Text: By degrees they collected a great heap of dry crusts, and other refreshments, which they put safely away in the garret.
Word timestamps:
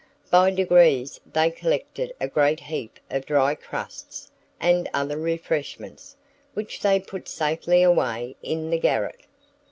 By 0.31 0.49
degrees 0.49 1.19
they 1.31 1.51
collected 1.51 2.11
a 2.19 2.27
great 2.27 2.59
heap 2.61 2.99
of 3.11 3.27
dry 3.27 3.53
crusts, 3.53 4.31
and 4.59 4.89
other 4.95 5.15
refreshments, 5.19 6.15
which 6.55 6.81
they 6.81 6.99
put 6.99 7.27
safely 7.27 7.83
away 7.83 8.35
in 8.41 8.71
the 8.71 8.79
garret. 8.79 9.27